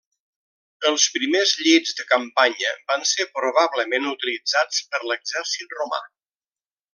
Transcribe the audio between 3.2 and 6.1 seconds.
probablement utilitzats per l'exèrcit Romà.